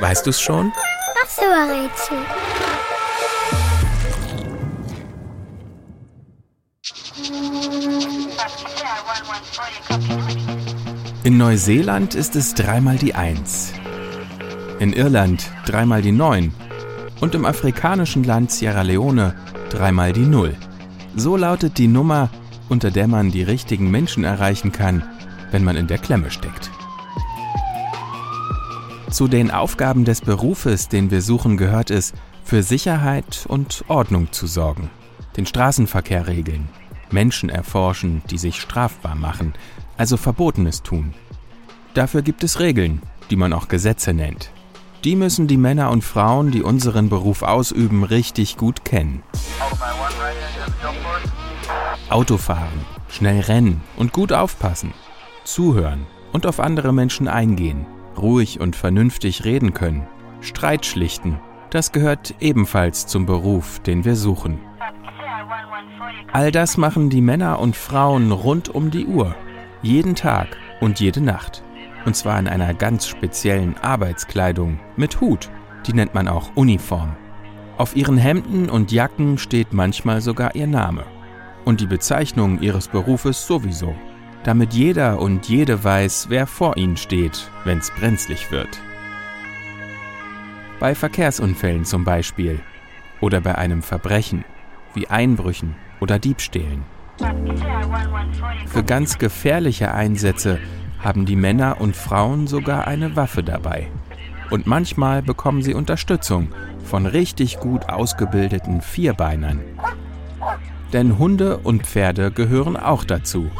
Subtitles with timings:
[0.00, 0.72] Weißt du's schon?
[1.22, 2.18] Ach so, Rätsel.
[11.24, 13.72] In Neuseeland ist es dreimal die Eins.
[14.78, 16.52] In Irland dreimal die Neun.
[17.20, 19.34] Und im afrikanischen Land Sierra Leone
[19.70, 20.54] dreimal die Null.
[21.16, 22.28] So lautet die Nummer,
[22.68, 25.02] unter der man die richtigen Menschen erreichen kann,
[25.50, 26.73] wenn man in der Klemme steckt.
[29.14, 34.48] Zu den Aufgaben des Berufes, den wir suchen, gehört es, für Sicherheit und Ordnung zu
[34.48, 34.90] sorgen,
[35.36, 36.68] den Straßenverkehr regeln,
[37.12, 39.54] Menschen erforschen, die sich strafbar machen,
[39.96, 41.14] also Verbotenes tun.
[41.94, 44.50] Dafür gibt es Regeln, die man auch Gesetze nennt.
[45.04, 49.22] Die müssen die Männer und Frauen, die unseren Beruf ausüben, richtig gut kennen.
[52.10, 54.92] Autofahren, schnell rennen und gut aufpassen,
[55.44, 57.86] zuhören und auf andere Menschen eingehen,
[58.20, 60.06] ruhig und vernünftig reden können,
[60.40, 64.60] Streit schlichten, das gehört ebenfalls zum Beruf, den wir suchen.
[66.32, 69.34] All das machen die Männer und Frauen rund um die Uhr,
[69.82, 71.62] jeden Tag und jede Nacht.
[72.04, 75.50] Und zwar in einer ganz speziellen Arbeitskleidung mit Hut,
[75.86, 77.16] die nennt man auch Uniform.
[77.76, 81.04] Auf ihren Hemden und Jacken steht manchmal sogar ihr Name.
[81.64, 83.94] Und die Bezeichnung ihres Berufes sowieso,
[84.44, 88.80] damit jeder und jede weiß, wer vor ihnen steht, wenn's brenzlig wird.
[90.78, 92.60] Bei Verkehrsunfällen zum Beispiel
[93.20, 94.44] oder bei einem Verbrechen
[94.92, 96.84] wie Einbrüchen oder Diebstählen.
[98.66, 100.58] Für ganz gefährliche Einsätze
[100.98, 103.88] haben die Männer und Frauen sogar eine Waffe dabei.
[104.50, 106.48] Und manchmal bekommen sie Unterstützung
[106.84, 109.60] von richtig gut ausgebildeten Vierbeinern.
[110.92, 113.50] Denn Hunde und Pferde gehören auch dazu.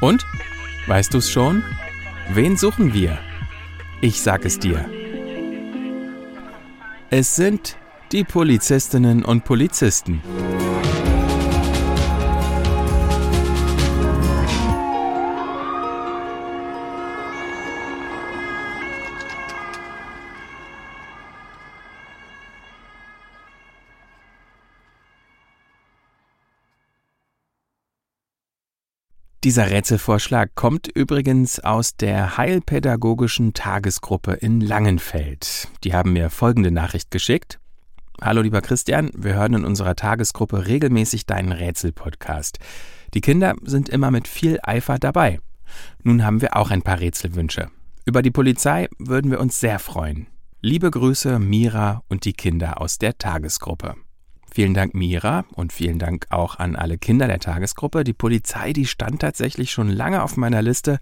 [0.00, 0.26] Und?
[0.86, 1.62] Weißt du's schon?
[2.30, 3.18] Wen suchen wir?
[4.00, 4.84] Ich sag es dir.
[7.10, 7.76] Es sind
[8.10, 10.20] die Polizistinnen und Polizisten.
[29.44, 35.66] Dieser Rätselvorschlag kommt übrigens aus der Heilpädagogischen Tagesgruppe in Langenfeld.
[35.82, 37.58] Die haben mir folgende Nachricht geschickt.
[38.20, 42.60] Hallo lieber Christian, wir hören in unserer Tagesgruppe regelmäßig deinen Rätselpodcast.
[43.14, 45.40] Die Kinder sind immer mit viel Eifer dabei.
[46.04, 47.68] Nun haben wir auch ein paar Rätselwünsche.
[48.04, 50.28] Über die Polizei würden wir uns sehr freuen.
[50.60, 53.96] Liebe Grüße, Mira und die Kinder aus der Tagesgruppe.
[54.54, 58.04] Vielen Dank, Mira, und vielen Dank auch an alle Kinder der Tagesgruppe.
[58.04, 60.98] Die Polizei, die stand tatsächlich schon lange auf meiner Liste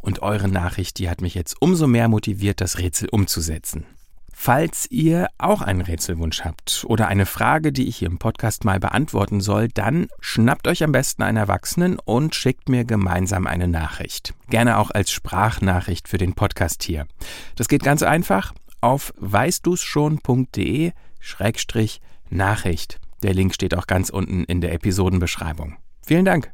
[0.00, 3.84] und eure Nachricht, die hat mich jetzt umso mehr motiviert, das Rätsel umzusetzen.
[4.32, 8.78] Falls ihr auch einen Rätselwunsch habt oder eine Frage, die ich hier im Podcast mal
[8.78, 14.34] beantworten soll, dann schnappt euch am besten einen Erwachsenen und schickt mir gemeinsam eine Nachricht.
[14.48, 17.06] Gerne auch als Sprachnachricht für den Podcast hier.
[17.56, 20.92] Das geht ganz einfach auf weißdusschon.de
[21.26, 22.00] Schrägstrich
[22.30, 23.00] Nachricht.
[23.24, 25.76] Der Link steht auch ganz unten in der Episodenbeschreibung.
[26.06, 26.52] Vielen Dank.